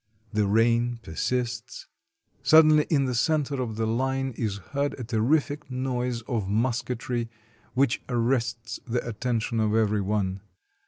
[0.33, 1.85] The rain persists;
[2.41, 7.29] suddenly in the center of the line is heard a terrific noise of musketry,
[7.75, 10.41] which arrests the attention of every one.